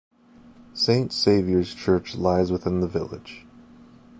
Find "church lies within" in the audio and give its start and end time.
1.75-2.79